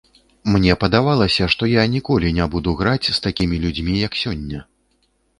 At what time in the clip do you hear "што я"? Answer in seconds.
1.53-1.83